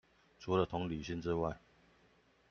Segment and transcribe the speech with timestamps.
[0.39, 1.55] 除了同理心之外